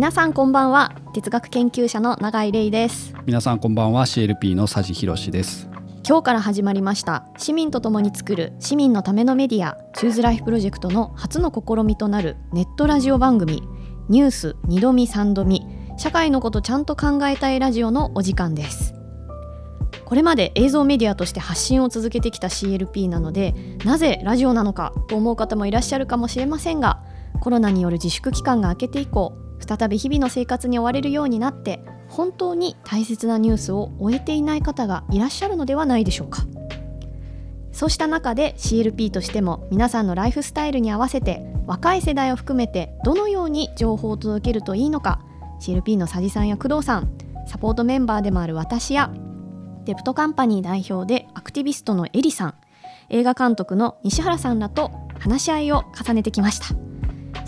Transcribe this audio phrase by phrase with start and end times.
[0.00, 0.94] 皆さんこんばんは。
[1.12, 3.12] 哲学研究者の永井玲です。
[3.26, 4.06] 皆さんこんばんは。
[4.06, 5.68] CLP の佐治博です。
[6.08, 7.26] 今日から始まりました。
[7.36, 13.62] 市民と共に作る市民のためのメディアチューズライフプロジェクトの初の試みとなるネットラジオ番組
[14.08, 15.66] ニュース2度見3度見
[15.98, 18.94] 社会のことちゃんと考えたいラジオのお時間です。
[20.06, 23.54] これまで映像メディアとして発信を続けてきた CLP なので
[23.84, 27.02] なぜラジオなのかと思う方もいらっしゃるかもしれませんが
[27.42, 36.42] コロナによる自粛期間が明けて以降再び日々の生活に追われるようになって本当に大切なニュースを終えていない方がいらっしゃるのではないでしょうか。
[37.72, 45.20] そうした中で CLP としても皆さんのライフスタイルに合わせて若い世代を含めてどのように情報を届けるといいのか
[45.60, 47.10] CLP の佐治さんや工藤さん
[47.46, 49.12] サポートメンバーでもある私や
[49.84, 52.54] デプトカンパニー代表でアクティビストのエリさん
[53.08, 56.89] 映画監督の西原さんらと話し合いを重ねてきました。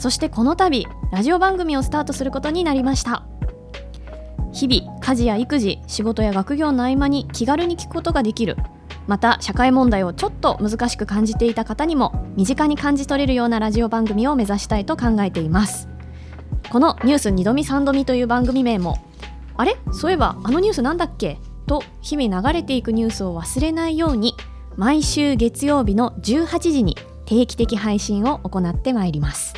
[0.03, 3.23] そしてこの度ラジオ番組をスタートすることになりました。
[4.53, 8.57] 日々家事や育児仕事や学業の合間に気軽に聞くことができる。
[9.07, 15.89] また社会問題をちょっと難しく感じていた方にも身近に感じ取れるようなラジオ番組を目指したいと考えています。
[16.73, 18.99] この「ニュース2度見3度見」という番組名も
[19.57, 19.77] あれ？
[19.93, 21.39] そういえばあのニュースなんだっけ？
[21.69, 24.35] と日々流れていくニュースを忘れないように
[24.77, 29.55] 毎週月曜日の18時に定期的配信を行ってまいります。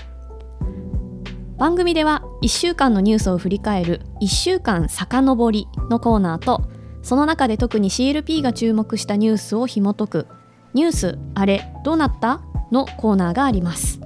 [1.57, 6.63] 番組では1週間のニュースを振り返る1週間遡りのコーナーと
[7.03, 10.27] その中で特に CLP が注目したニュースを紐解く
[10.73, 12.41] ニュースあれどうなった？
[12.73, 14.01] のコーナーがあります。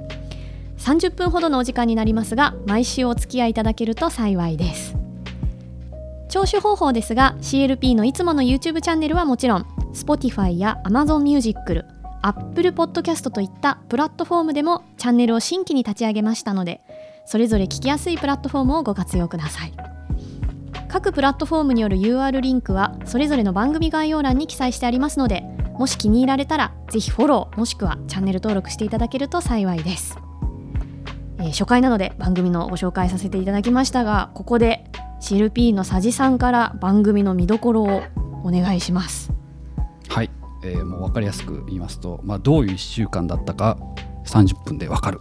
[0.79, 4.95] 30分ほどのお時間になりますが毎週お付き合いいただけると幸いです。
[6.29, 9.63] 聴取方法ですが CLP のいつもの YouTube チャンネルはもちろん
[9.95, 11.87] Spotify や Amazon Music、
[12.21, 16.83] Apple Podcast といったプラットフォームでもチャンネルを新規に立ち上げましたので
[17.31, 19.73] それぞれ聞きやすいプラットフォームをご活用ください。
[20.89, 25.43] 各プラットフォームによる UR リンクはそれぞれの番組概要欄に記載してありますので
[25.75, 30.17] もし気に入られたらぜひフォローもしくはチャンネル登録していただけると幸いです、
[31.39, 34.85] えー、初回なので番組のご紹介させていただきましたがここで
[35.21, 38.03] CLP の佐治さんから番組の見どころを
[38.45, 39.31] お願いします。
[40.09, 40.31] はい、
[40.65, 43.77] えー、もう分かりやすく言いますと、まあ、どういう1週間だったか
[44.25, 45.21] 30分で分かる。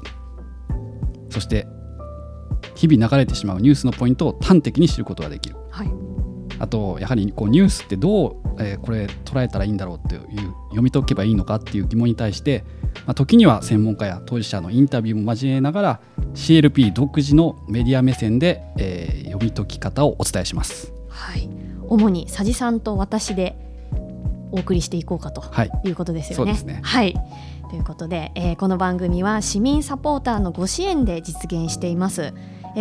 [1.29, 1.68] そして
[2.77, 5.91] 日々流れてしまうニュースのポイントを端的に知ることができる、はい、
[6.59, 10.21] あとやはりこうニュースってどう、えー、これ捉えたらいいんだろうっていう
[10.69, 12.63] 読み解けばいいのかっていう疑問に対して、
[13.07, 15.99] まあ、時には専門家や当事者のインタビューも交えながら
[16.35, 20.94] CLP 独自のメディア目線で、えー、読み解き方をお伝えします。
[21.09, 21.49] はい、
[21.88, 23.57] 主に佐治さんと私で
[24.51, 25.44] お送りしていこうかと
[25.83, 26.53] いうことですよね。
[26.53, 27.15] はい、ねはい
[27.69, 32.33] ということで、えー、この番組は市民サポーターのご支援で実現しています。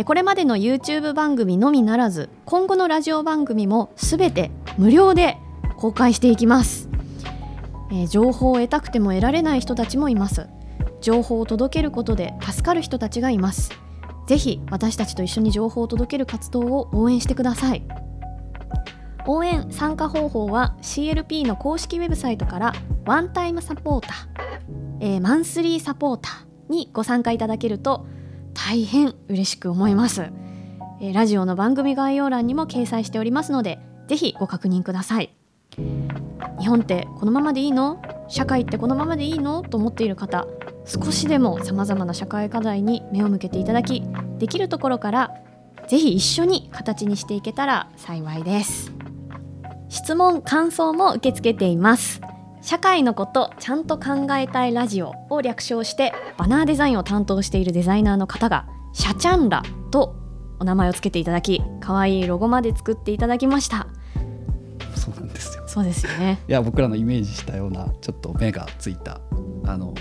[0.05, 5.37] これまでの YouTube 番組のみならず今後のラジオ番組もすべて無料で
[5.77, 6.89] 公開していきます、
[7.91, 10.47] えー、情報を得たくても得られない人たちもいます。
[11.01, 13.71] 情報を届けることで助かる人たちがいます。
[14.27, 17.83] ぜひ私たちと一緒に情報を届ける活動を応援してください。
[19.25, 22.73] 応援参加方法は CLP の公式ウェブサイトから
[23.05, 24.17] ワンタイムサポーター、
[25.01, 28.05] えー、マンスリーサポーターにご参加いただけると
[28.57, 30.31] 大変嬉しく思います、
[30.99, 35.33] え、ラジオの番組概要欄にも掲載しておりますのでぜひご確認ください。
[36.59, 38.01] 日本ってこのままでいいの？
[38.27, 39.61] 社会ってこのままでいいの？
[39.61, 40.47] と思っている方
[40.85, 44.03] 少しでもさまざまな社会課題に目を向けていただき
[44.39, 45.35] できるところから
[45.87, 48.91] ぜひ一緒に形にしていけたら幸いです。
[49.89, 52.21] 質問感想も受け付けています。
[52.61, 60.15] 社会のことちゃんと考えたいラジオを略称してバナーデザインを担当しているデザイナーの方がシャチャンラと
[60.59, 63.87] お名前をつけていただき可愛いロゴまで作っていただきました。
[64.95, 66.39] そうなんですよそうですよね。
[66.47, 69.21] いや僕らのイメージしたようなちょっと目がついた
[69.65, 69.93] あの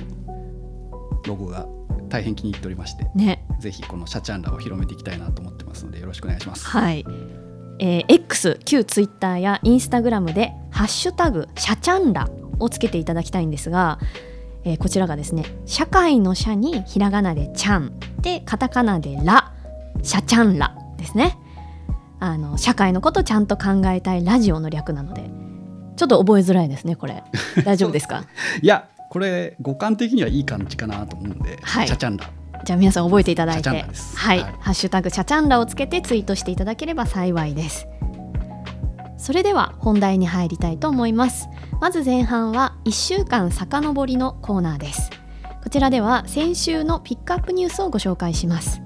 [1.27, 1.67] ロゴが
[2.09, 6.67] 大変気に入っておりまして、ね、ぜひこのシャチャンラを広めていきたいなと思ってますのでよろしくお願いします。
[6.67, 7.05] はい。
[7.79, 13.99] えー、X 旧ツイッターやインスタグラムで「ハッシュタグシャチャンラ」をつけていただきたいんですが、
[14.65, 19.53] えー、こちらがですね社会の社にひらがなでちゃんでカタカナでら
[20.03, 21.39] 社ちゃんらですね。
[22.19, 25.29] あの社会のことちゃんと考えたいラジオの略なので
[25.97, 27.23] ちょっと覚えづらいですねこれ。
[27.65, 28.25] 大丈夫ですか？
[28.63, 32.27] いやこれ五感的にはいい感じかなと思うんで、はい、チャチャンラ
[32.65, 37.87] じゃあ皆さん覚えていただいて、はい、はい、ハッシュタグチャチャンラをつけてツイートしていただければ幸いです。
[39.27, 41.49] それでは本題に入りたいと思います
[41.81, 45.11] まず前半は1週間遡りのコーナーです
[45.65, 48.81] こちらでは先週のピックアップニュースをご紹介します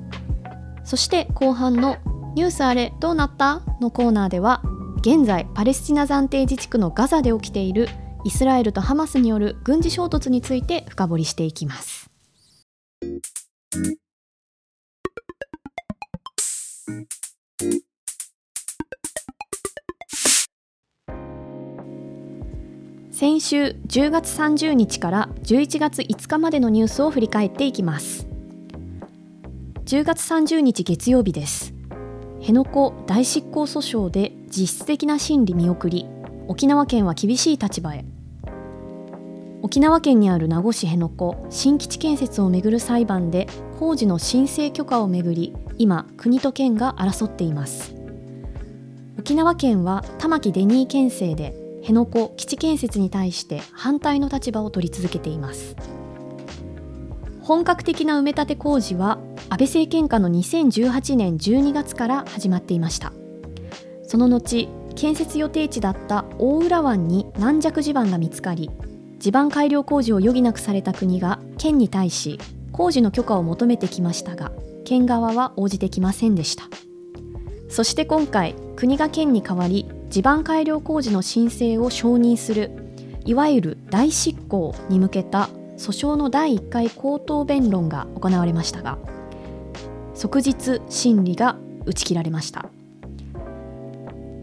[0.82, 1.98] そして後半の
[2.37, 4.62] 「ニュースあれどうなった?」のコーナーでは
[5.02, 7.90] 現在パレスチナ暫定自治区のガザで起きている
[8.25, 12.10] イスラエルとハマスによる軍事衝突について深掘りしていきます。
[23.20, 28.26] 先週10月30日から11月5日までのニュースを振り返っていきます。
[29.84, 31.75] 10月30日月曜日です。
[32.38, 36.06] 辺野古大執行訴訟で実質的な審理見送り
[36.49, 38.06] 沖縄県は厳しい立場へ。
[39.61, 47.94] 沖縄県にある名護市辺野古新基地建設をめぐる裁判で工事の申請許可をめぐり今国と県が争っています。
[49.19, 55.76] 沖縄県は玉城デニー県政で辺野古基地建設に対して反対の立場を取り続けています。
[57.42, 59.18] 本格的な埋め立て工事は
[59.48, 63.12] 安倍政権下の2018年12月から始まっていました。
[64.04, 68.70] その後建設予定地だった大浦湾に軟弱地盤が見つかり
[69.18, 72.38] 地盤改良工事を余儀なくされた国が県に対し
[72.72, 74.52] 工事の許可を求めてきましたが
[74.84, 76.64] 県側は応じてきませんでした。
[77.68, 82.72] そして今回国が県に代わり地盤改良工事の申請を承認する
[83.24, 88.98] いわゆる大執行に向けた訴訟の第1回口頭弁論が行われましたが
[90.14, 92.66] 即日審理が打ち切られました。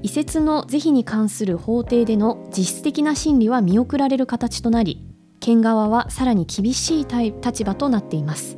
[0.03, 5.03] 移設の是非に関する法廷での実質的な審理は見送られる形となり
[5.39, 8.57] 県側はさらに厳しい立場となっています。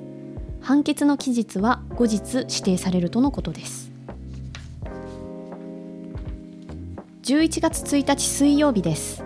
[0.62, 3.89] 判決の期日は後日指定されるとのことです。
[7.30, 9.24] 11月1日水曜日です。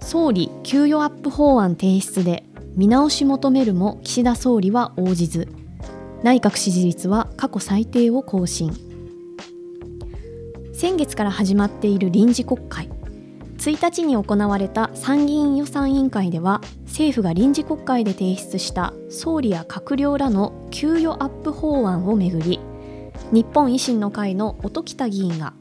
[0.00, 2.44] 総理給与アップ法案提出で
[2.76, 5.48] 見直し求めるも岸田総理は応じず
[6.22, 8.72] 内閣支持率は過去最低を更新。
[10.72, 12.88] 先月から始まっている臨時国会
[13.56, 22.60] 1日に行われた参議院予算委員会では政府が臨時国会で提出した総理や閣僚らの給与アップ法案をめぐり
[23.32, 25.52] 日本維新の会の音喜多議員が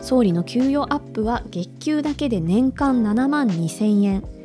[0.00, 4.36] 総理の給与アップは月給だけで年間7万2000円。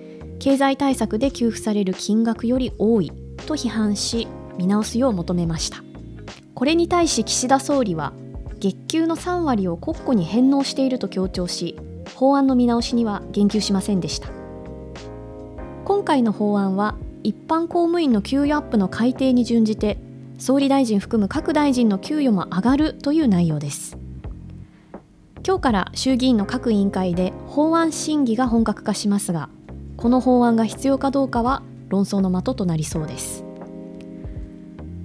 [0.41, 3.11] 経済対策で給付される金額より多い
[3.45, 4.27] と批判し
[4.57, 5.83] 見直すよう求めました。
[6.55, 8.11] これに対し岸田総理は
[8.59, 11.77] 月給の3割を国庫に返納していると強調し
[12.15, 14.29] 法案の見直しには言及しませんでした。
[15.85, 19.99] 今回の法案は一般公務員の給与アップの改定に準じて
[20.39, 24.00] 総理大臣含む各大臣の給与も上がるという内容です。
[25.45, 29.49] 今日から衆議院の各委員会で法案審議が本格化しますが
[29.97, 33.43] この法案が必要かどうかは論争の的となりそうです。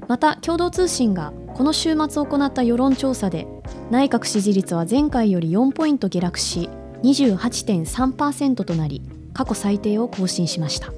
[0.08, 3.46] また共同通信がこの週末行った世論調査で
[3.90, 6.70] 内閣支持率は前回より4ポイント下落し
[7.02, 10.92] 28.3%となり過去最低を更新しました。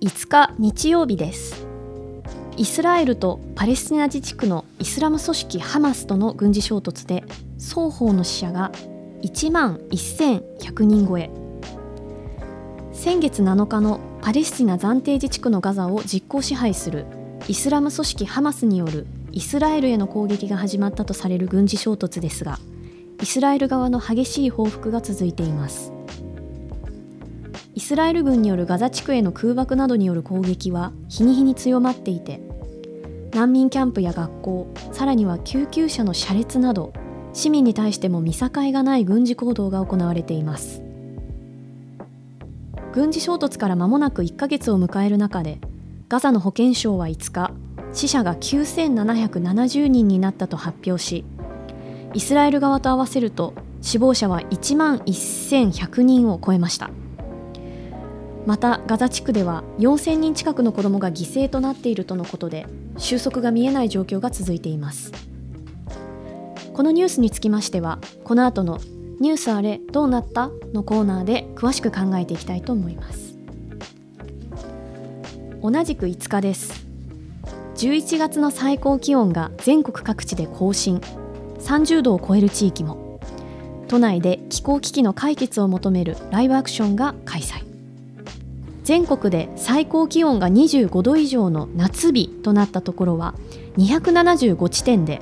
[0.00, 1.59] 5日日曜日です。
[2.60, 7.24] イスラエルとパレスチナ自治区のイスラム組織ハマスとの軍事衝突で
[7.58, 8.70] 双方の死者が
[9.22, 11.30] 1万1100人超え。
[12.92, 17.06] 先月7日のパレスチナ暫定自治区のガザを実効支配する
[17.48, 22.58] イスラム組織ハマスによるイスラエルへの攻撃が始まったとされる軍事衝突ですが
[23.22, 25.94] イスラエル側の激しい報復が続いています。
[27.74, 32.49] イスラエル軍によるガザ地区への空爆などによる攻撃は日に日に強まっていて
[33.32, 36.92] 難民キャンプや学校さらには救急車の車列など
[37.32, 40.82] 市民に対しても見境がない軍事行動が行われています。
[42.92, 45.60] 軍事衝突から間もなく1ヶ月を迎える中で
[46.08, 47.52] ガザの保健省は5日
[47.92, 51.24] 死者が9770人になったと発表し
[52.14, 56.90] イスラエル側と合わせると死亡者は1万1100人を超えました。
[58.46, 62.66] またガザ地区では4000人近くの子どもが犠牲となっているとのことで
[62.96, 65.12] 収束が見えない状況が続いています。
[66.72, 68.80] このニュースにつきましてはこの後の
[69.20, 73.36] 「ニュースあれどうなった?」のコーナーで詳しく考えていきたいと思います。
[75.62, 76.86] 同じく5日です。
[77.76, 81.00] 11月の最高気温が全国各地で更新。
[81.58, 83.20] 30度を超える地域も。
[83.88, 87.69] 都内で気候危機の解決を求めるライブアクションが開催。
[88.82, 93.34] 全国で最高気温が25度以上の夏日となったところは
[93.76, 95.20] 275地点で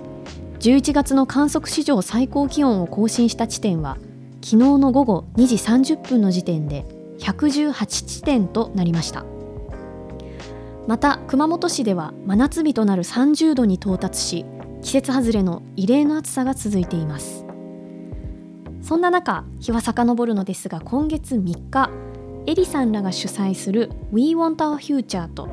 [0.61, 3.97] 11月の観測史上最高気温を更新した地点は
[4.43, 6.85] 昨日の午後2時30分の時点で
[7.19, 9.25] 118地点となりました。
[10.87, 14.47] また熊本市では真夏日となる30度に到達し
[14.81, 17.45] 季節外れの異例の暑さが続いています。
[18.81, 21.91] そんな中日は遡るのですが今月3日
[22.49, 25.50] エリさんらが主催する We Want Our Future と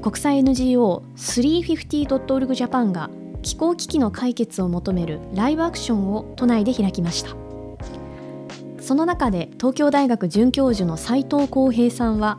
[0.00, 3.10] 国際 NGO350.org Japan が
[3.42, 7.30] 気候危機の解決を求めるライブアクションを都内で開きました。
[8.80, 12.38] その中で東京大学准教授の斉藤浩平さんは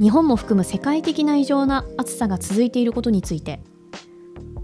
[0.00, 3.60] 日本も含む世界的な異常な暑さが続いていることについて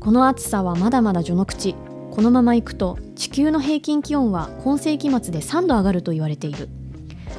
[0.00, 1.76] この暑さはまだまだ序の口
[2.10, 6.68] このままいくと地球の平均気温は今世紀末で3度上がると言われている。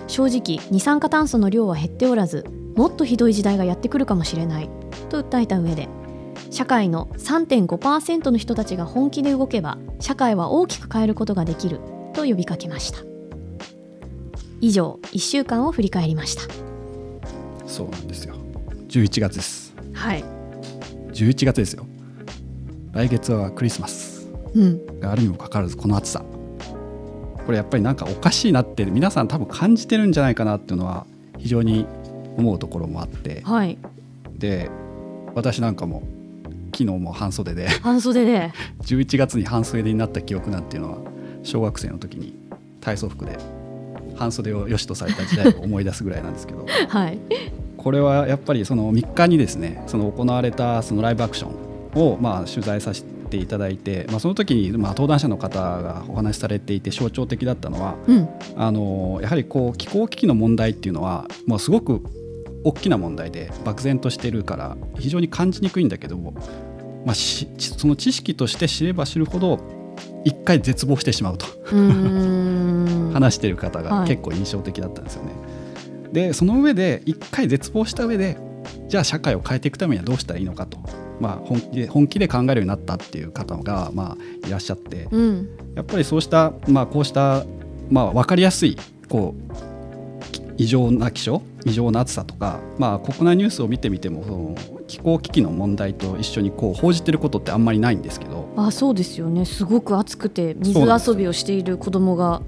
[0.07, 2.45] 正直二酸化炭素の量は減っておらず
[2.75, 4.69] もっとひどい時代がやってくるかもしれない
[5.09, 5.89] と訴えた上で
[6.49, 11.79] 社会の3.5%の人たちが本気で動けば社会は大きく変えることができる
[12.13, 12.99] と呼びかけました。
[14.59, 16.41] 以上1週間を振り返りました。
[17.67, 18.35] そうなんですよ。
[18.87, 19.75] 11月です。
[19.93, 20.23] はい。
[21.11, 21.85] 11月ですよ。
[22.93, 24.99] 来月はクリスマスうん。
[24.99, 26.23] があるにもかかわらずこの暑さ
[27.47, 31.05] これやっぱりなんかおかしいなって皆さん多分感じてるんじゃないかなっていうのは
[31.37, 31.87] 非常に
[32.35, 33.41] 思うところもあって。
[33.45, 33.77] はい。
[34.37, 34.69] で
[35.33, 36.03] 私なんかも
[36.73, 37.69] 昨日も半袖で。
[37.69, 38.51] 半袖で。
[38.83, 40.97] 11月に半袖になった記憶なんていうのは
[41.43, 42.35] 小学生の時に
[42.81, 43.37] 体操服で
[44.17, 46.65] 半袖を良しとされた時代を思い出すぐらいなんですけど。
[46.89, 47.17] はい。
[47.77, 58.29] これはやっぱりその3日にですねその行われたそのライブアクションをまあ取材させていただいて、まあ、その時にまあ登壇者の方がお話しされていて象徴的だったのはうん。
[58.55, 62.01] あのやはりこう気候危機の問題っていうのはもうすごく
[62.63, 66.31] 大きな問題で漠然としてるから非常に感じにくいんだけども、
[67.05, 69.59] まあ、しその知識として知れば知るほど
[70.23, 71.45] 一回絶望してしまうと。
[73.13, 73.89] 話してる方はい。
[73.89, 75.31] が結構印象的だったんですよね。
[76.11, 78.37] でその上で一回絶望した上で
[78.87, 80.77] じゃあ社会を変えていくためにはどうしたらいいのかと、
[81.19, 85.49] まあ、本気で本気で考えるようになったっていう方が、まあ、いらっしゃってうん。
[85.75, 87.45] やっぱりそうした、まあ、こうした、
[87.89, 88.77] まあ、分かりやすい
[89.09, 89.35] こ
[90.19, 94.55] うき異常な気象異常な暑さとか、まあ、国内ニュースを見てみてもその
[94.87, 99.45] 気候危機の問題と一緒にこう報じてることってあんまりないんですけどあそうですよね。
[99.45, 102.41] すごく暑くて水遊びをしている子供が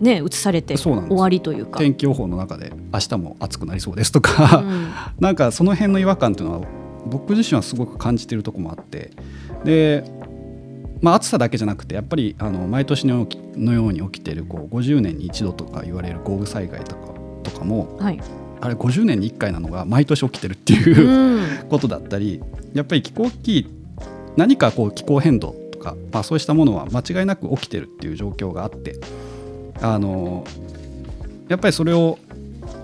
[0.00, 1.78] ね映されて終わりというか。
[1.78, 4.90] 天気予報の中で明日も暑くなりそうですとか、うん。
[5.18, 6.66] なんかその辺の違和感というのは
[7.06, 9.10] 僕自身はすごく感じてるところもあって
[9.64, 10.04] で、
[11.00, 13.26] まあ、暑さだけじゃなくてやっぱりあの毎年の
[13.72, 18.20] ように起きているこう50年に一度とか言われる豪雨災害とかとかもはい。
[18.58, 21.46] あれ50年に1回なのが毎年起きてるっていうう、ん。
[21.68, 23.66] ことだったりやっぱり気候危機
[24.36, 28.96] 何かこう気候変動とか、まあ、そうしたものは間違いなく起きてるっていう状況があって
[29.80, 30.44] あの
[31.48, 32.18] やっぱりそれを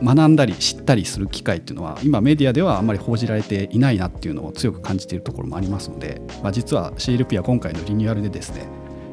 [0.03, 8.67] 学んだり知ったりする機会っていうのは今メディアではあんまり報じられていないなっていうのを強く感じているところもありますので、まあ、実は CLP は今回のリニューアルでですね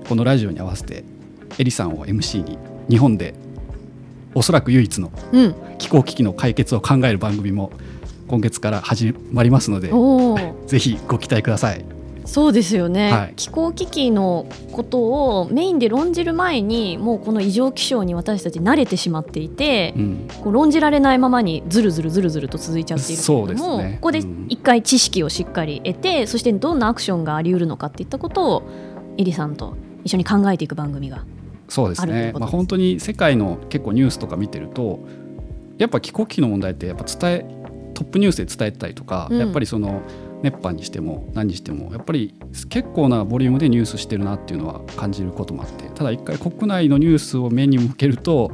[0.08, 1.04] このラジオに合わせて
[1.58, 2.58] エリさんを MC に
[2.90, 3.34] 日本で
[4.34, 7.72] おそらく唯一のうん気候危機の解決を考える番組も
[8.28, 9.92] 今月から始まりますので
[10.68, 11.99] ぜひご期待ください。
[12.30, 13.34] そうですよね、はい。
[13.36, 15.00] 気候危機のこと
[15.40, 20.28] をメインで論じる前にもうこの異常気象に私たち慣れてしまっていて、うん。
[20.44, 23.94] こう論じられないままにずるずるずるずると続いちゃっているけれども、ね。
[23.96, 24.46] ここでうん。
[24.48, 28.64] 一回知識をしっかり得て、そしてどんなアクションがあり得るのかっていったことを
[29.18, 31.26] エリさんと一緒に考えていく番組が
[31.68, 32.32] そうですね。
[32.34, 35.00] まあ、本当に世界の結構ニュースとか見てると
[35.78, 37.46] やっぱ気候危機の問題ってやっぱ伝え
[37.94, 39.40] トップニュースで伝えてたりとか、うん。
[39.40, 40.02] やっぱりその
[40.42, 42.34] 熱波にしても何にしてもやっぱり
[42.70, 48.52] 結構なボリュームでニュースしてるなっていうのは感じることもあってただ一回国内のニュースを目に向けると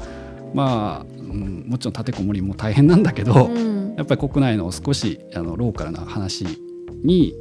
[0.53, 3.95] まあ、うん、もちろん立てこもりも大変なんだけど、うん。
[3.97, 6.45] やっぱり国内の少しあのローカルな話
[7.03, 7.33] に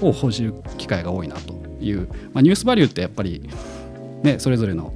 [0.00, 3.48] を報じる機会が多いなという、まあ、ニュースバリューってやっぱり、
[4.22, 4.94] ね、それぞれの、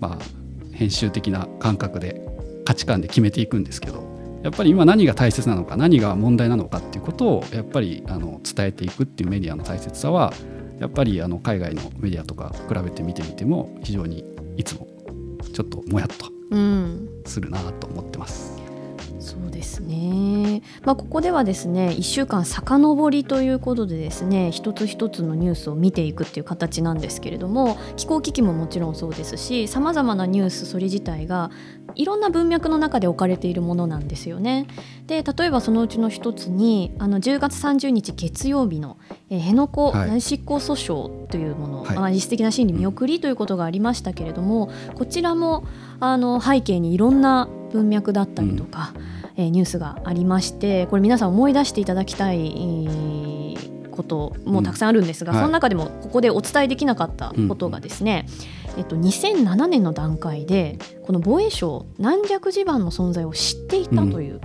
[0.00, 2.20] まあ、編集的な感覚で
[2.64, 4.15] 価値観で決めていくんですけど
[4.46, 10.32] やっぱり今何が大切なのか何が問題なのかっていうことをやっぱりあの伝えていくっていうメディアの大切さは
[10.78, 14.24] やっぱりあの海外のメディアとか比べて見てみても非常に
[14.56, 14.86] いつも
[15.52, 18.55] ちょっともやっとうんするなと思ってます。
[19.26, 31.50] そうですね、まあ、ここではですね1週間遡りということでですね一つ一つのニュースを見ていくっていう形なんですけれども気候危機ももちろんそうですしさまざまなニュースそれ自体が
[31.94, 34.66] いろんな文脈の中で置かれているものなんですよね。
[35.06, 38.98] で例えばそのうちの一つにあの10月30日月曜日の、
[39.30, 40.10] えー辺野古はい。
[40.10, 41.96] 内執行訴訟というもの、はい。
[41.96, 45.64] まあ、実質的な審理見送りということがありましたけれども、こちらも
[46.00, 48.92] あの背景にいろんな文脈だったりとか、
[49.36, 53.36] えーニュースがありましてこれ皆さん思い出していただきたい、えー
[53.96, 55.38] こともたくさんあるんですが、うん。
[55.38, 55.44] はい。
[55.44, 58.26] その中でもここでお伝えできなかったことがですね、
[58.76, 64.40] えっと、2007年の段階でこの防衛省軟弱地盤の存在を知っていたという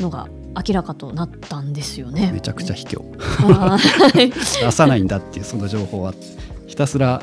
[0.00, 0.28] のが
[0.66, 2.32] 明らかとなったんですよね。
[2.32, 3.02] めちゃくちゃ卑怯。
[4.64, 6.14] 出さないんだっていうその情報は。
[6.66, 7.20] ひたすら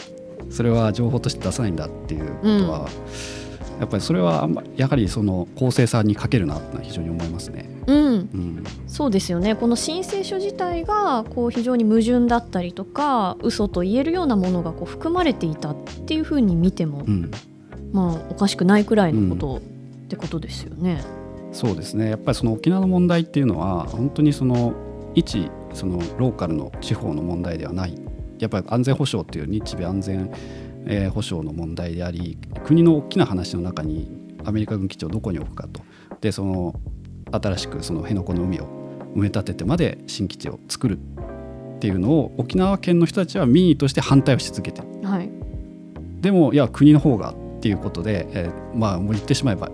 [0.50, 2.90] それは情報として出さないんだっていうことは、
[3.80, 7.70] やっぱりそれはあんまやはりその公正さに欠けるなってのは非常に思いますね。
[7.88, 9.56] うん、うん、そうですよね。
[9.56, 17.32] この申請書自体がこう非常に矛盾だったりとか嘘と言えるようなものがこう含まれていたっていうふうに見ても、うん、
[17.94, 19.62] まあ、おかしくないくらいのこと、
[20.08, 21.02] ってことですよね。
[21.52, 22.10] そうですね。
[22.10, 24.74] やっぱりその沖縄の問題っていうのは本当にその
[25.16, 27.96] 一そのローカルの地方の問題ではない。
[28.40, 30.32] やっぱり安全保障っていう日米安全、
[30.88, 34.10] えー保障の問題であり国の大きな話の中に
[34.46, 35.82] アメリカ軍基地をどこに置くかと。
[36.22, 36.80] でその
[37.32, 38.66] 新しくその辺野古の海を
[39.16, 44.88] 埋め立ててまで新基地を作るっていうのを沖縄県の人たちは民意として反対をし続けてる。
[45.04, 45.30] はい、
[46.22, 49.70] でもいや国の方がっていうことで、えーまあもう言ってしまえば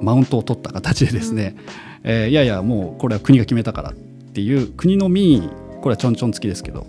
[0.00, 1.56] マウントを取った形でですね、
[2.02, 6.86] えーいやいやもうこれは国が決めたからっていう国の民意これはちょんちょん付きですけど、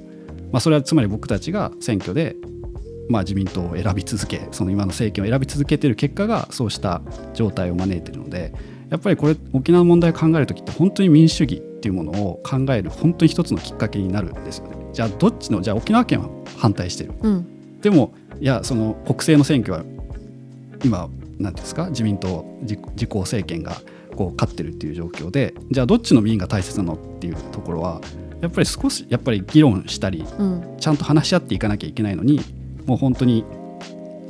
[0.52, 2.36] まあ、それはつまり僕たちが選挙で、
[3.10, 7.02] まあ、自民党を選び続けその今の政権を選び続けている結果がそうした
[7.34, 8.54] 状態を招いているので
[8.90, 14.78] やっぱりこれ沖縄の問題を考える時って本当に民主主義っていうものを考える本当に一つのきっかけになるんですよね。
[14.94, 17.14] じゃあどっちのじゃあ沖縄県は反対してる？
[17.22, 17.82] うん。
[17.82, 19.84] でもいやその国政の選挙は
[20.86, 21.90] 今何ですか？
[21.90, 23.82] 自民党自自公政権が
[24.16, 28.00] こう勝ってるっていう状況でじゃあどっちの民意が大切なのっていうところは
[28.42, 30.78] やっぱり少しやっぱり議論したりうん。
[30.80, 32.40] ちゃんと話し合っていかなきゃいけないのに
[32.86, 33.46] もう本当に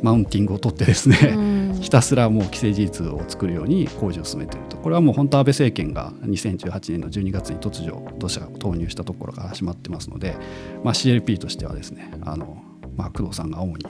[0.01, 10.38] マウンティングを取ってですね、うん ひたすらもう既成事実を作るように工事を進めているとこれはもう本当安倍政権が2018年の12月に突如土砂を投入したところから始まってますので、
[10.84, 12.63] まあ、CLP としてはですねあの、
[12.95, 13.86] まあ、工藤さんが主に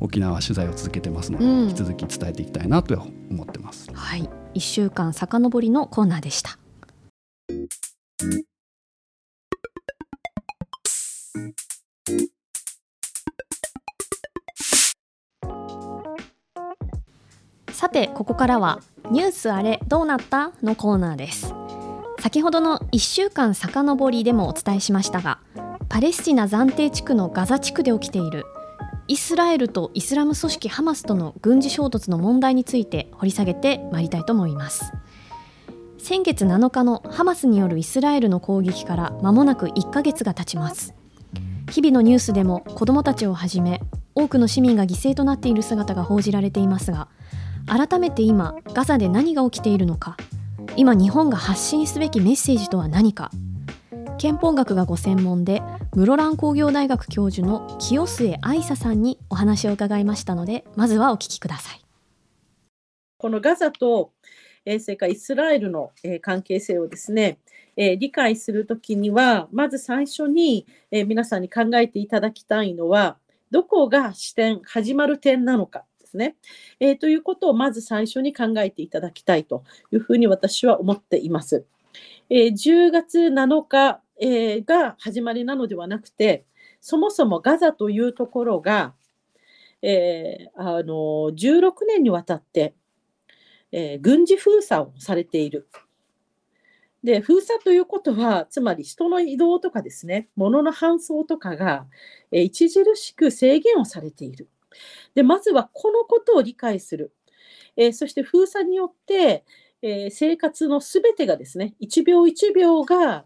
[0.00, 2.94] 沖縄取材を続けてますので、うん引き続き伝えていきたいなと
[3.30, 3.88] 思ってます。
[3.92, 6.58] はい、1週間遡りのコーナーでした。
[17.92, 21.54] てここからは「ニュースあれどうなった?」のコーナーです。
[22.20, 25.38] 先ほどの1週間遡りでもお伝えしましたが
[25.88, 28.44] パレスチナ暫定地区のガザ地区で起きている
[29.08, 34.92] イスラエルとイスラム組織ハマスとの軍事衝突の問題について掘り下げてまいりたいと思います。
[35.98, 40.94] 先月7日のハマスによるイスラエルの攻撃から間もなく1ヶ月が経ちます。
[41.70, 43.80] 日々のニュースでも子どもたちをはじめ
[44.14, 47.08] 多くの市民が犠牲となっている姿が報じられていますが
[47.66, 50.16] 改めて今ガザで何が起きているのか。
[50.76, 53.30] 今日本が発信すべきメッセージとは何か。
[54.18, 55.62] 憲法学がご専門で
[55.94, 61.80] 室蘭工業大学教授の清末愛沙さんにお話を伺いましたのでまずはお聞きください。
[63.18, 64.12] このガザと、
[64.64, 67.38] えーそれからイスラエルの、えー関係性をですね、
[67.76, 73.18] えー理解するときには、まず最初に、えー皆さんに考えていただきたいのは、
[73.50, 75.84] どこが視点、始まる点なのか。
[76.12, 76.36] ですね。
[76.80, 81.64] えーということをまず最初に考えていただきたいというふうに私は思っています。
[82.30, 86.44] えー10月7日、えーが始まりなのではなくて、
[86.80, 88.94] そもそもガザというところが、
[89.82, 92.74] えーあの16年にわたって、
[93.72, 95.68] えー軍事封鎖をされている。
[97.04, 101.86] で、封鎖ということは、つまり人の移動とかですね、物の搬送とかが、
[102.30, 104.48] えー著しく制限をされている。
[105.14, 107.12] で、まずはこのことを理解する。
[107.76, 109.44] えーそして封鎖によって、
[109.82, 113.24] えー生活のすべてがですね、1秒1秒が、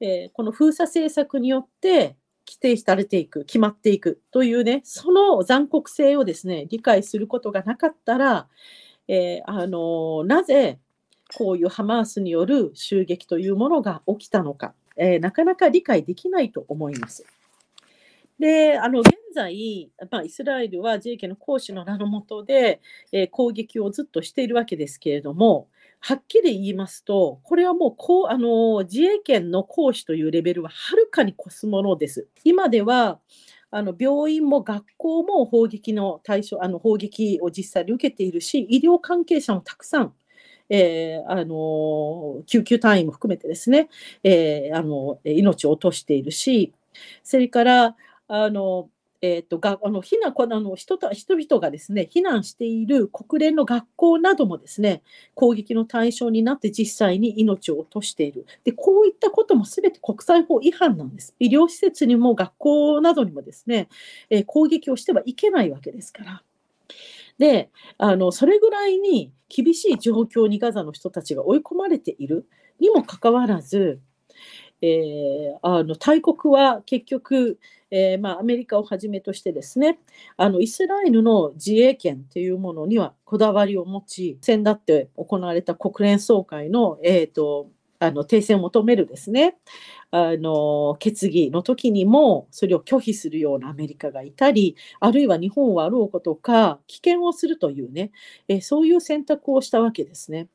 [0.00, 8.48] えーこの封鎖政策によって規定されていく、決まっていくというね、その残酷性をですね、理解することがなかったら、
[9.08, 10.78] えーあのなぜ
[11.36, 17.26] こういうハマースによる襲撃というものが起きたのか、えーなかなか理解できないと思います。
[18.38, 22.80] で、あの現在、まあ、イスラエルは自衛権の行使の名のもとで、
[23.12, 25.68] えー攻撃をずっとしているわけですけれども、
[26.00, 32.28] はっきり言いますと、これはもうこうあの自衛権の行使というレベルははるかに越すものです。
[32.44, 33.18] 今では
[33.70, 40.14] あの病院も学校も砲撃の対象、あの砲撃を実際に受けているし、医療関係者もたくさん、
[40.70, 43.88] えーあの救急隊員も含めてですね、
[44.22, 46.72] えーあの命を落としているし、
[47.22, 47.96] それから
[48.28, 55.02] あのえーと、があの避難このあの人た人々がですね避難している国連の学校などもですね
[55.34, 58.46] 攻撃の対象になって実際に命を落としている。
[58.64, 61.34] でこういったことも全て国際法違反なんです。
[61.40, 63.88] 医療施設にも学校などにもですね、
[64.30, 66.42] えー、攻撃をしてはいけないわけですから。
[67.38, 72.46] であのそれぐらいに厳しい状況にガザの人たちが追い込まれている
[72.80, 74.00] にもかかわらず
[74.80, 77.58] えー、あの大国は結局、
[77.90, 79.98] えー、まあ、アメリカをはじめとしてですね
[80.36, 89.56] あのイスラエルの自衛権というものにはこだわりを持ち先だって行われた国連総会の,、えーと、あの停戦を求めるですね
[90.10, 98.10] あの決議の時にもそれを拒否するようなアメリカがいたりあるいは日本はあろうことか棄権をするというね、
[98.46, 100.48] えそういう選択をしたわけですね。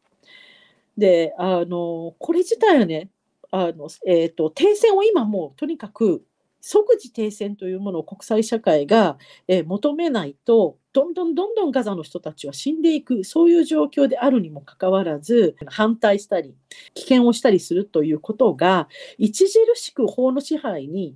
[0.97, 3.09] であのこれ自体はね
[3.53, 6.25] あの、えーと、停戦を今もうとにかく
[6.59, 16.55] 即時停戦というものを国際社会が、えー、求めないとどんどんどんどんガザの人たちは死んでいくそういう状況であるにもかかわらず反対したり
[16.95, 18.87] 危険をしたりするということが
[19.19, 21.15] 著しく法の支配に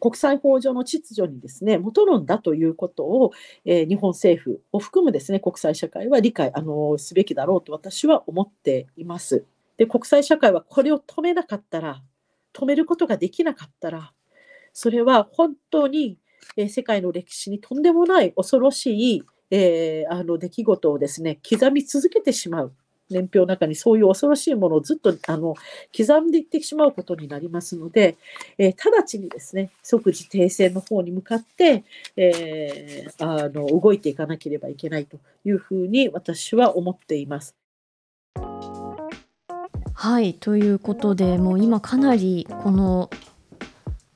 [0.00, 3.30] 国際法上の秩序にですね、戻るんだということを、
[3.64, 9.44] えー、日本政府を含むですね、国際社会は理解あのすべきだろうと私は思っています。
[9.76, 12.02] で、国際社会はこれを止めなかったら、
[12.52, 14.12] 止めることができなかったら、
[14.72, 16.18] それは本当に、
[16.56, 22.72] え、世界の歴史にとんでもない恐ろしい、えー、あの出来事をですね、刻み続けてしまう。
[23.08, 25.54] 年表の中にそういう恐ろしいものをずっとあの
[25.96, 28.16] 刻んでいってしまうことになりますので、
[28.58, 31.84] えー、直ちにですね、即時停戦の方に向かって、
[32.16, 37.54] えー、あの動いていかなければいけないというふうに私は思っています。
[40.06, 43.10] はいということでもう今かなりこの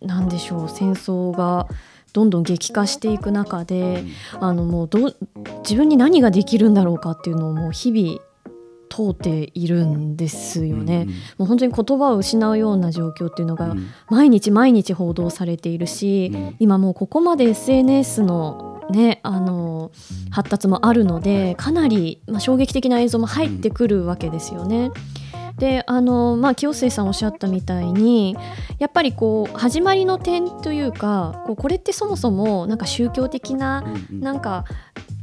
[0.00, 1.66] 何でしょう戦争が
[2.12, 4.05] どんどん激化していく中で、
[4.38, 5.12] あのもうど
[5.62, 8.20] 自分に何ができるんだろうかっていうのをもう日々
[8.88, 13.74] 問うているんですよね、うんもう本当に言葉を失うような状況っていうのが
[14.09, 19.90] 毎日毎日報道されているし、うん、今もうここまで SNS のね、あの
[20.31, 24.90] 発達もあるのでかなり、まあ、衝撃的な映像も入ってくるわけですよね。
[25.61, 28.35] であの、まあ、清末さんおっしゃったみたいに
[28.79, 34.64] やっぱりこう始まりの点というかこうこれってそもそもなんか宗教的な、なんか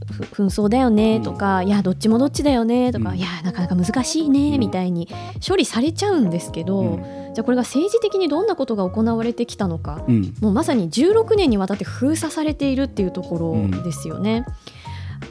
[0.08, 5.10] 紛争だよねとか、うん、いやどっちもどっちだよねとか、うん、いやなかなか難しいねみたいに
[5.46, 10.06] 処理されちゃうんですけど、うん、じゃあこれが政治的にどんなことが行われてきたのか、
[10.40, 14.46] もうまさに16年にわたって封鎖されているっていうところですよね。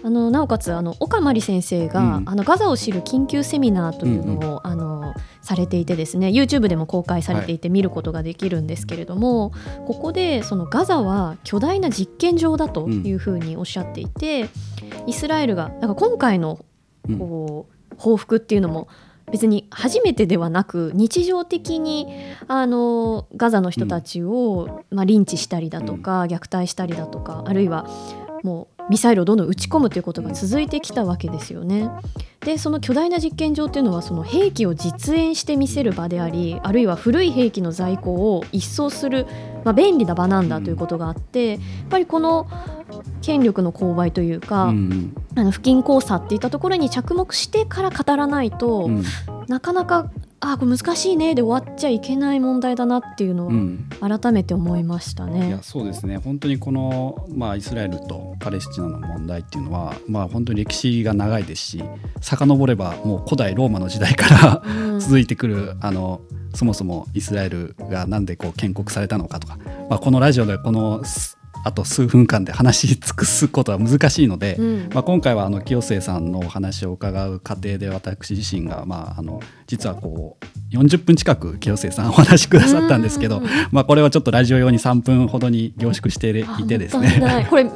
[0.03, 16.65] あのなおかつあの岡真理先生が、うん、あのガザを知る緊急セミナーというのを、うん、あのされていてですね YouTube でも公開されていて見ることができるんですけれども、はい、ここでそのガザは巨大な実験場だというふうにおっしゃっていて、うん、イスラエルがなんか今回の
[17.19, 18.89] こう、報復っていうのも
[19.31, 22.07] 別に初めてではなく日常的に
[22.47, 27.89] あのガザの人たちを、まあ、リンチしたりだとか、虐待したりだとかあるいは
[28.43, 31.91] もうミサイルをどんどん撃ち込むということが続いてきたわけですよね。
[32.41, 39.27] でその巨大な実験場っていうのはその兵器を実演して見せる場でありあるいは古い兵器の在庫を一掃する、
[39.65, 42.47] まあ、便利な場なんだということがあってやっぱりこの
[43.23, 49.03] 権力の勾配というか、うん、あの付近交差っていったところに着目してから語らないと、うん、
[49.49, 53.49] なかなかあこれ難しいねで終わっちゃいけない問題だなっていうの
[54.01, 55.41] は改めて思いましたね。
[55.41, 56.19] うん、いやそうですね。
[56.19, 61.85] 本当にこの、まあ、イスラエルとパレスチナの問題っていうのは、まあ、本当に歴史が長いですし
[62.21, 64.63] 遡ればもう古代ローマの時代から
[65.01, 66.21] 続いてくるあの
[66.55, 71.03] そもそもイスラエルがなんでこう建国されたのかとか、まあ、このラジオでこの
[71.67, 87.47] あと数分間で話し尽くすことは難しいので、うん、まあ、今回はあの清末さんのお話を伺う過程で私自身が、まあ、あの実はこう40分近く清末さんお話しくださったんですけど、 まあ、これはちょっとラジオ用に3分ほどに凝縮していてですね。
[87.51, 87.69] これ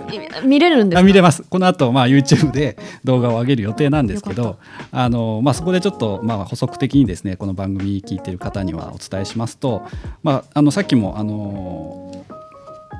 [0.45, 1.05] 見れるんですか？
[1.05, 1.43] 見れます。
[1.43, 4.59] この後まあ YouTube で動画を上げる予定なんですけど
[4.93, 9.83] あの、まあ、そこでちょっとまあ補足的にですねこの番組聞いてる方にはお伝えしますと、
[10.23, 12.25] まあ、あのさっきもあの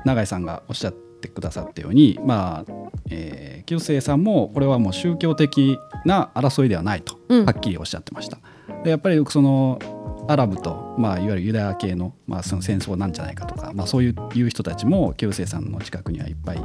[0.05, 2.73] 永井さんがおっしゃってくださったように、まあ
[3.09, 8.39] えー、清末さんもこれはもう宗教的な争いではないとはっきりおっしゃってました。
[8.69, 9.79] うん、でやっぱりその
[10.27, 16.63] アラブと、まあ、いわゆるユダヤ系の,、まあその戦争なんじゃないかとか、まあ、そういういう人たちも清末さんの近くにはいっぱい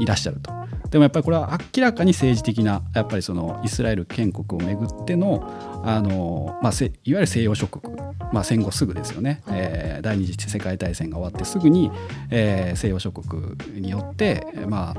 [0.00, 0.50] いらっしゃると。
[0.90, 5.48] でもやっぱりこれは明らかに政治的なやっぱりそのイスラエル建国をめぐっての
[5.84, 7.94] あの、まあ、せいわゆる西洋諸国、
[8.32, 11.90] まあ、戦後すぐですよね、えー第二次世界大戦が終わってすぐに、
[12.30, 14.94] えー西洋諸国によってま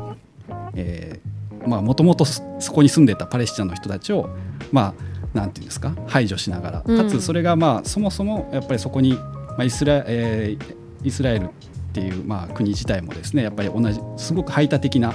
[0.50, 4.30] あえーまあもともとそそこに住んでたパレスチナの人たちを
[4.72, 4.96] ま
[5.34, 6.98] あなんていうんですか排除しながらうん。
[6.98, 11.50] かつそれがまあそもそもやっぱりそこに、まあ、イスラ、えーイスラエル
[11.92, 15.14] っていうまあ国自体もですねやっぱり同じすごく排他的な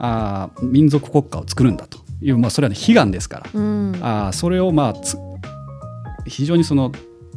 [0.00, 3.96] あー民族国家を作るんだという、まあ、それは、ね、悲願ですから、うん。
[4.00, 5.18] あーそれをまあつ
[6.26, 6.92] 非常にその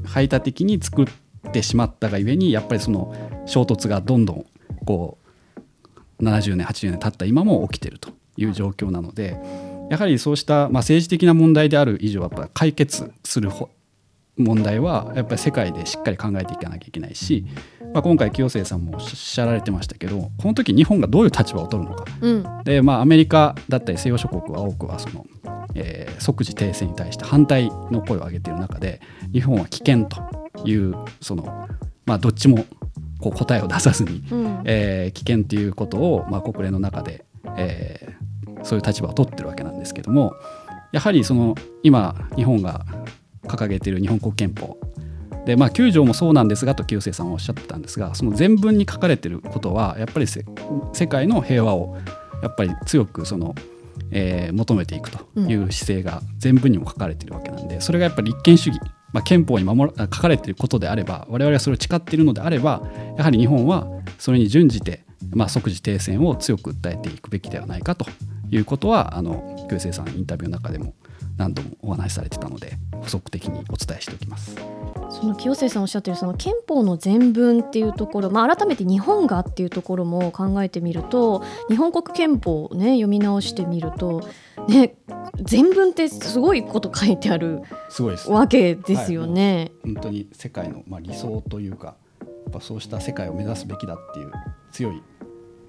[0.05, 1.05] 排他的に作っ
[1.51, 3.13] てしまったがゆえにやっぱりその
[3.45, 4.45] 衝突がどんどん
[4.85, 5.17] こ
[6.19, 9.37] う70年80年経った今も起きているという状況なので
[9.89, 13.69] やはりそうした、まあ、政治的な問題である以上はやっぱ解決するほ
[14.37, 17.45] 問題はやっぱり世界でしっかり考えていかなきゃいけないし、
[17.93, 22.05] まあ、今回清瀬さんもおっしゃられてましたけどこの時日本がどういう立場を取るのか。
[22.21, 22.63] うん。
[22.63, 25.25] で、まあ、アメリカだったり西洋諸国は多くはその、
[25.75, 30.19] えー即時停戦に対して反対の声を上げている中で日本は危険と
[30.65, 31.67] いうその、
[32.05, 32.65] まあ、どっちも
[33.19, 34.61] こう答えを出さずに、うん。
[34.65, 38.17] えー危険ということを、まあ、国連の中で、えー
[38.63, 40.33] そういう立場を取ってるわけなんですけども
[40.91, 42.85] やはりその今日本が
[43.47, 44.77] 掲げている日本国憲法。
[45.47, 50.43] でまあ9条もそうなんですがと清瀬さんはおっしゃってたんですがその全文に書かれていることはやっぱりせ
[50.91, 51.97] 世界の平和を
[52.43, 53.55] やっぱり強くその、
[54.11, 58.79] えー求めていくという姿勢が全文にも書かれているわけなんでそれがやっぱり立憲主義、
[59.13, 62.81] まあ、憲法に守ら書かれていることであれば我々はそれを誓っているのであれば
[63.17, 68.05] やはり日本はそれに準じて、まあ、即時停戦を強く訴えていくべきではないかと
[68.49, 70.93] いうことはあの清瀬さんインタビューの中でも
[71.37, 74.55] 何度もお話しされてたので補足的にお伝えしておきます。
[75.09, 84.27] その清瀬さんおっしゃってるその憲法の全文っていうところ、まあ、改めて日本がっていうところも考えてみると日本国憲法を、ね、読み直してみると、
[84.67, 84.95] ね、
[85.41, 89.71] 全文ってすごいこと書いてあるすごいですわけですよね。
[89.83, 94.31] 本当に世界の、まあ、理想というかやっぱそうした世界を目指すべきだっていう
[94.71, 95.03] 強いやっ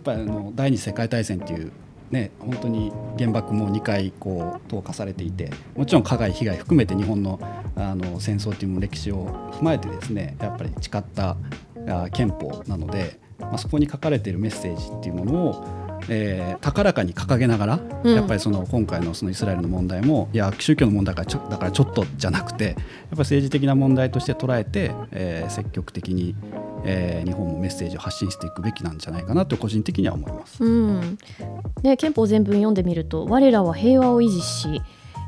[0.05, 1.73] ぱりあの第二次世界大戦っていう
[2.11, 7.39] ね本当に原爆も2回こう投下されていてもちろん加害被害含めて日本の
[7.77, 11.37] あの戦争という歴史を踏まえてですねやっぱり誓った
[11.89, 18.15] あ憲法なので、まあ、そこに書かれているメッセージっていうものをえー高らかに掲げながら、うん。
[18.15, 22.75] やっぱりその今回のそのイスラエルの問題もいや宗教の問題だからちょだからちょっとじゃなくてやっ
[23.11, 26.35] ぱ政治的な問題として捉えて、えー積極的に、
[26.85, 30.63] えー日本もメッセージを発信していくべきなんじゃないかなと個人的には思います。
[30.65, 31.19] うん
[31.83, 34.81] で憲法全文読んでみると「我らは平和を維持し、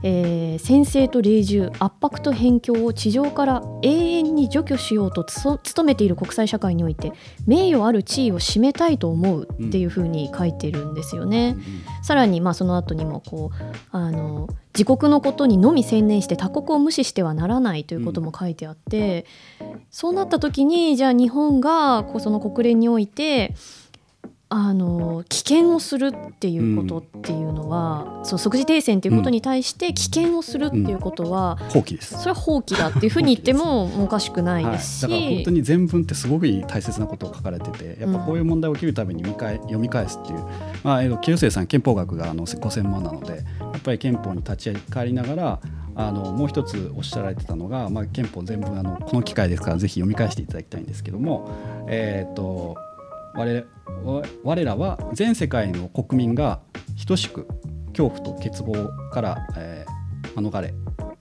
[0.03, 7.13] えー先制と隷従圧迫と辺境を地上から永遠に除去しようと努めている国際社会において
[7.47, 11.57] 名誉ある地位を占めたいと思う」っていうふうに書いてるんですよね。
[12.03, 19.27] さらにまあその後にもこうあの自国のことにのみ専念して他国を無視してはならないということも書いてあって、
[19.91, 23.55] そうなった時にじゃあ日本がこうその国連において
[24.53, 32.19] あの危険をするっていうことっていうのは、そう即時停戦っていうことに対して危険をするっていうことは、放棄です。
[32.19, 40.45] それは放棄だっていうふうに言ってもおかしくないはい、ですし、だから本当に全文ってすごく大切なことを書かれててやっぱこういう問題を起きるために見返読み返すっていう、
[40.83, 45.61] まあ、えー清末さん憲法学があのご専門なのでやっぱり憲法に立ち返りながら
[45.95, 51.51] あのもう一つおっしゃられてたのが、まあ、憲法全文あのこの機会ですからぜひ読み返していただきたいんですけども、
[51.89, 52.77] えー、と
[53.35, 53.67] 我々
[54.05, 56.61] 我我らは全世界の国民が
[57.07, 57.47] 等しく
[57.89, 60.01] 恐怖と欠乏から、えー
[60.41, 60.75] 免れ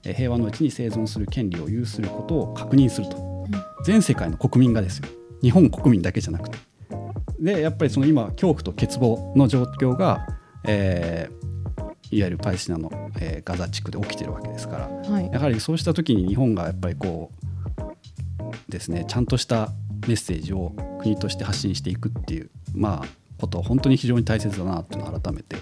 [0.03, 3.45] えー平和のうちに生存する権利を有することを確認すると、
[3.86, 5.08] 全世界の国民がですよ。
[5.41, 6.58] 日本国民だけじゃなくて。
[7.39, 10.27] でやっぱりその今恐怖と欠乏の状況が、
[10.65, 11.39] えー
[12.12, 14.88] いわゆるパレスチナの、えーガザ地区で起きてるわけですから。
[15.12, 15.29] はい。
[15.32, 19.69] やはりそうした時に日本がやっぱりこうですねちゃんとした
[20.08, 23.07] メッセージを国として発信していくっていうまあ
[23.39, 25.57] ことは本当に非常に大切だなというのを改めて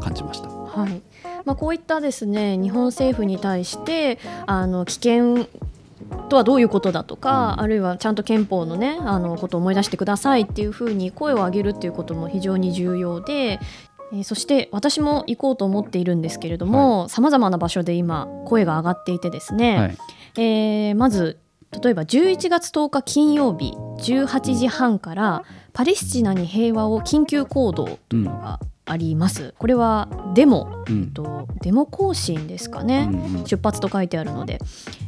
[0.00, 0.48] 感じました。
[0.48, 1.02] はい。
[1.44, 5.46] まあ、こういったですね日本政府に対してあの危険
[6.28, 7.60] とはどういうことだとか、うん。
[7.62, 19.96] あるいはちゃんと憲法のねあのことを思い出してくださいっていうふうに声を上げるっていうことも非常に重要で、えーそして私も行こうと思っているんですけれどもさまざまな場所で今声が上がっていてですね、はい。
[20.38, 21.36] えーまず
[21.82, 25.44] 例えば11月10日金曜日18時半から
[25.78, 29.54] パレスチナに平和を緊急行動うんがあります。
[29.58, 31.02] これはデモ、うん。
[31.02, 33.36] えっと、デモ行進ですかね、うん。
[33.36, 34.58] うん出発と書いてあるので、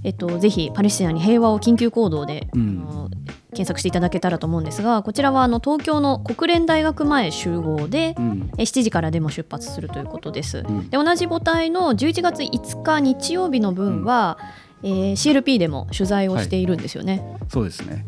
[0.04, 2.86] えっと、ぜひパレスチナに平和を緊急行動で、うん。
[2.88, 3.10] あの
[3.48, 8.50] 検索していただけたらと思うんですがこちらはあの東京の国連大学前集合で、うん。
[8.56, 10.58] え7時からデモ出発するということです。
[10.58, 10.88] うん。
[10.88, 14.38] で同じ母体の11月5日日曜日の分は、
[14.84, 17.24] えー CLP でも取材をしているんですよね。
[17.48, 18.06] そうですね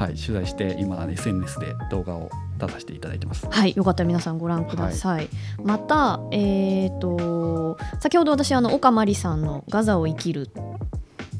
[0.00, 0.14] はい。
[0.14, 3.46] 取材して今 SNS で動画を出させていただいてます。
[3.50, 4.02] はい、よかった。
[4.02, 5.28] ら皆さんご覧ください。
[5.62, 10.48] また、えー、と先ほど私あの岡真理さんの「ガザを生きる」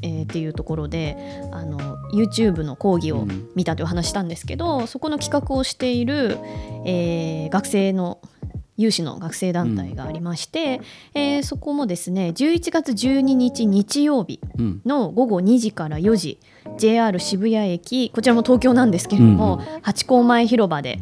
[0.03, 1.15] えーっていうところで
[1.51, 1.79] あの
[2.13, 3.49] YouTube の講義をうん。
[3.55, 6.37] 見たという話したんですけど、そこの企画をしている、
[6.85, 8.19] えー学生の
[8.77, 10.81] 有志の学生団体がありまして、
[11.13, 14.81] えーそこもですね11月12日日曜日うん。
[14.85, 16.39] の午後2時から4時
[16.77, 20.99] JR 渋谷駅こちらも東京なんですけれども、うんハチ公前広場で、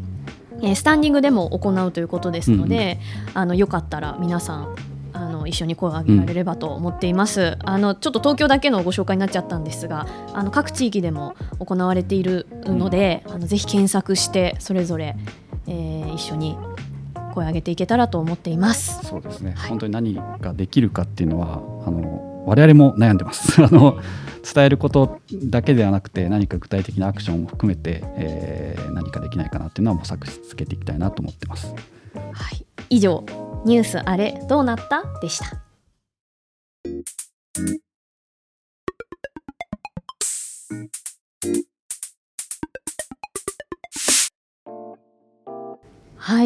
[0.61, 2.99] えースタンディングでも行うということですので、
[3.33, 4.75] あのよかったら皆さん
[5.13, 15.15] あの一緒に声を上げられればと思っています、あのちょっと東京だけのご紹介になっちゃったんですがあの各地域でも行われているので、あのぜひ検索してそれぞれ、
[15.67, 16.57] えー一緒に
[17.33, 19.05] 声を上げていけたらと思っています。
[19.05, 19.69] そうですね、はい。
[19.69, 23.63] 本当に何ができるかっていうのはあの我々も悩んでます。
[23.63, 23.99] あの
[24.41, 31.73] 伝えることだけではなくて何か具体的なアクションも含めて、えー何かできないかなっていうのは模索し続けていきたいなと思ってます。
[32.31, 33.23] はい、以上
[33.65, 35.68] ニュースあれどうなったでした。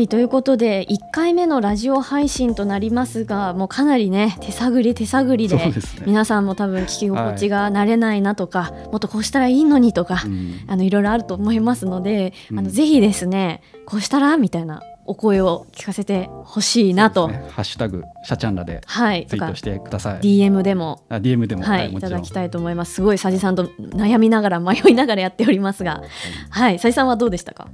[0.03, 5.73] はいということで1回目のラジオ配信となりますがもうかなりね手探り手探りでね、
[6.05, 10.59] 皆さんも多分聞き心地が慣れないなとか、もっとこうしたらいいのにとか、うん。
[10.67, 12.59] あのいろいろあると思いますので、うん。
[12.59, 17.41] あのぜひですねこうしたらみたいなお声を聞かせてほしいなと、ね。
[17.51, 20.19] ハッシュタグシャチャンラでツイートしてください。
[20.19, 22.01] DM でもあ DM でも、はい、いも。
[22.01, 22.95] ちろんただきたいと思います。
[22.95, 26.03] すごい佐治さんと悩みながら迷いながらやっておりますが。
[26.49, 26.73] はい。
[26.73, 27.69] 佐治さんはどうでしたか？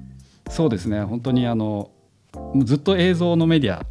[0.47, 1.01] そうですね。
[1.01, 1.89] 本当にあの
[2.63, 3.85] ずっと映像のメディア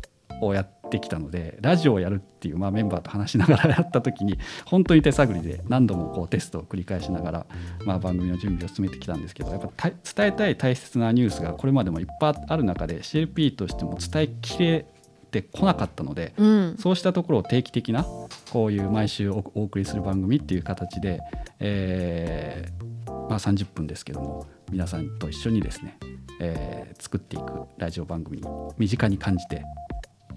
[0.44, 7.46] をやってきたのでラジオをやるっていう、まあ、メンバーと話しながらやった時に 本当に手探りで何度もこうテストを繰り返しながら、
[7.84, 14.86] まあ、番組の準備を進めてきたんですけどやっぱた伝えたい大切なニュースがこれまでもいっぱいある中で CLP としても伝えきれ
[15.30, 16.76] てこなかったのでうん。
[16.78, 18.04] そうしたところを定期的な
[18.50, 21.20] こういう毎週おお送りする番組っていう形で、
[21.60, 22.88] えー
[23.28, 25.98] まあ、30分ですけども皆さんと一緒にですね、
[26.40, 27.44] えー作っていく
[27.78, 28.42] ラジオ番組
[28.76, 29.62] 身近に感じて、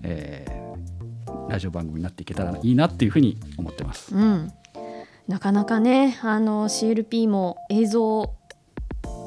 [0.03, 0.61] えー
[1.49, 4.15] ラジオ番組になっていけたらいいなっていうふうに思ってます。
[4.15, 4.51] うん、
[5.27, 8.33] なかなかねあの CLP も映像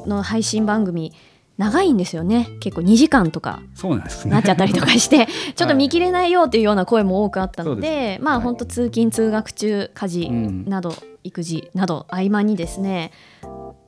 [0.06, 1.12] の配信番組
[1.58, 2.48] 長いんですよね。
[2.60, 3.62] 結構2時間とか
[4.26, 8.44] なっちゃったりとかして ちょっと見切れないよっていうような声も多くあったので,、そうですまあはい。
[8.44, 10.64] 本当通勤通学中家事うん。
[10.64, 13.12] など、育児など合間にですね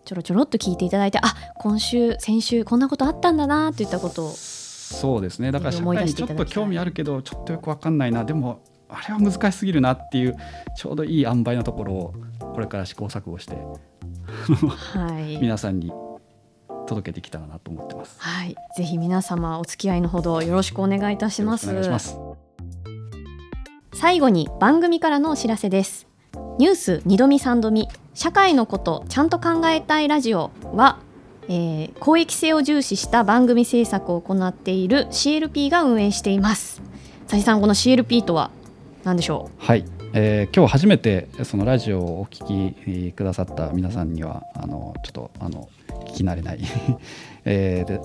[0.06, 5.50] ちょろちょろっと聞いていただいてあ今週先週こんなことあったんだなといったことをそうですね。
[5.50, 8.24] だから社会にちょっと興味あるけどちょっとよくわかんないな。
[8.24, 10.36] でもあれは難しすぎるなっていう
[10.76, 15.92] ちょうどいい塩梅のところをこれから試行錯誤してはい、 皆さんに
[16.86, 18.16] 届けてきたらなと思ってます。
[18.20, 21.72] はい、ぜひ皆様お付き合いのほどよろしくお願いいたします。
[21.72, 22.16] ます。
[23.92, 26.06] 最後に番組からのお知らせです。
[26.58, 30.98] ニュース二度見三度見社会のことちゃんと考えたいラジオは、
[31.48, 36.80] えー公益性を重視した番組制作を行っている CLP が運営しています。
[37.26, 38.50] 佐治さんこの CLP とは
[39.04, 39.64] 何でしょう？
[39.64, 45.68] はい、えー今日初めてそのラジオをお聞きくださった皆さんにはあのちょっとあの
[46.06, 46.60] 聞き慣れない、
[47.44, 48.00] えーで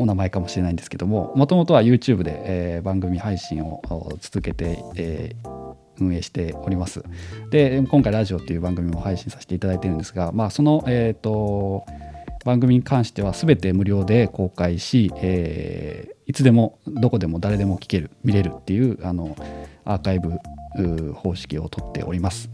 [0.00, 3.80] お名前かもしれないんですけどももともとは YouTube で、えー番組配信を
[4.20, 5.63] 続けて、えー
[6.00, 7.02] 運営しております
[7.50, 11.84] で今回ラジオっていう番組も配信させていただいてるんですが、まあ、その、えー、と
[12.44, 19.36] 番組に関しては全て無料で公開し、えーいつでもどこでも誰でも聞ける見れるっていうあの
[19.84, 22.50] アーカイブ方式をとっております。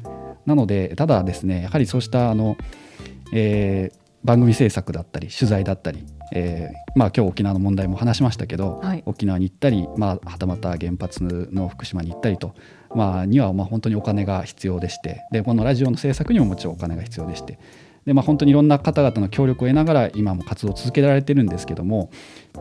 [0.47, 2.57] なのでただですねやはりそうしたあの、
[3.33, 12.55] えー番組制作だったり取材だったり、えーまあ、今日沖縄の問題も話しましたけど、はい沖縄に行ったり、まあ、はたまた原発の福島に行ったりと、
[12.95, 15.23] まあ、にはまあ本当にお金が必要でして。
[15.31, 17.59] でこのラジオの制作にももちろんお金が必要でして。
[18.05, 22.11] で、まあ、本当にいろんな方々の協力を得ながら今も活動を続けられてるんですけども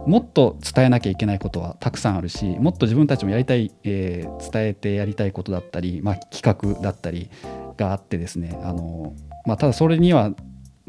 [0.05, 7.29] もっと伝えなきゃいけないことはたくさんあるしもっと自分たちもやりたい、えー伝えてやりたいことだったり、まあ、企画だったり
[7.77, 9.13] があってですねあの、
[9.45, 10.31] まあ、ただそれには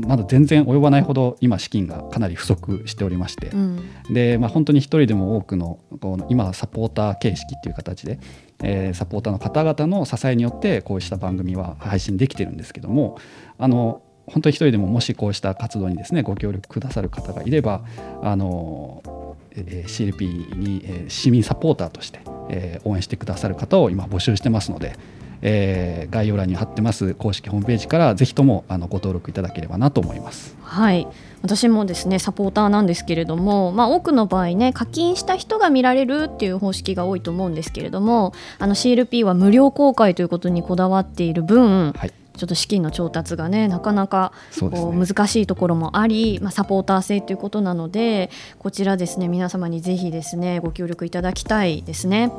[0.01, 3.48] まだ全然及ばないほど今資金がかなり不足しておりまして。
[3.48, 3.80] う、うん。
[4.11, 8.18] で、まあ、本当に一人でも多くのこの今サポーター形式っていう形で、
[8.62, 13.18] えーサポーターの方々の支えによってこうした番組は配信できてるんですけども
[13.59, 17.84] あの本当に一人でももしこうした活動にですねご協力くださる方がいれば
[18.22, 22.20] あの、えー CLP に、えー市民サポーターとして、
[22.51, 24.94] えー応援してくださる方を今募集してますので、
[25.43, 30.57] えー概要欄に貼ってます公式ホームページからぜひともあのご登録いただければなと思います。
[30.62, 31.07] はい
[31.43, 45.07] 私もですねサポーターなんですけれども、まあ、多くの場合ね課金した人が見られるっていう方式が多いと思うんですけれどもあの CLP は無料公開ということにこだわっている分はい、ちょっと資金の調達がねなかなかこうね。
[45.07, 52.32] 難しいところもあり、まあ、サポーター制ということなのでこちらですね皆様にぜひですねご協力いただきたいですね、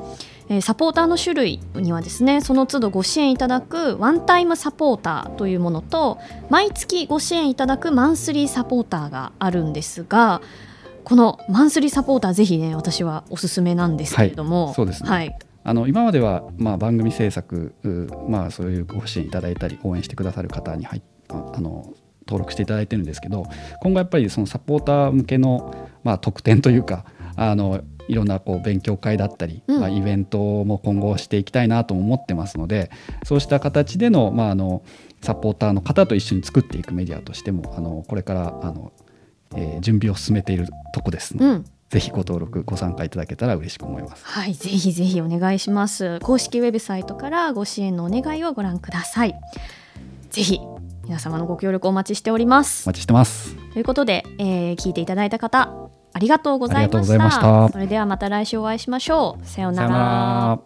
[0.52, 10.42] えーサポーターの種類にはですねその都度ご支援いただくワンタイムサポーターというものと毎月ご支援いただくマンスリーサポーターがあるんですが
[11.06, 15.10] このマンスリーサポーターぜひね私はおすすめなんですけれども、はいそうですね。
[15.10, 15.40] はい。
[15.64, 17.90] あの今までは、まあ、番組制作、う
[18.28, 21.94] まあ、そういうご支援いただいたり応援してくださる方に入あの
[22.28, 23.46] 登録していただいてるんですけど
[23.82, 27.06] 今後やっぱりそのサポーター向けの、まあ、特典というか
[27.50, 32.92] あのいろんなこう勉強会だったり、うんまあ、イベントも今後していきたいなとも思ってますので
[33.24, 34.84] そうした形での,、まあ、あの
[35.22, 38.92] サポーターの方と一緒に作っていくメディアとしてもあのこれからあの、
[39.56, 44.26] えー準備を進めているとこですので、うんぜひご登録ご参加いただけたら嬉しく思います。
[44.26, 46.22] はい、ぜひぜひお願いします。
[46.22, 49.36] 公式ウェブサイトからご支援のお願いをご覧ください。
[50.30, 50.62] ぜひ
[51.04, 52.88] 皆様のご協力お待ちしております。
[52.88, 53.58] お待ちしてます。
[53.74, 57.70] ということで、えー聞いていただいた方ありがとうございました。
[57.70, 59.46] それではまた来週お会いしましょう。
[59.46, 60.60] さようなら。